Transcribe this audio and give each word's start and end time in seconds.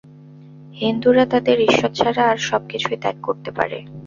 হিন্দুরা 0.75 1.25
তাদের 1.25 1.57
ঈশ্বর 1.61 1.91
ছাড়া 1.91 2.23
আর 2.27 2.37
সব-কিছুই 2.41 2.97
ত্যাগ 2.97 3.17
করতে 3.21 3.49
পারে। 3.51 3.77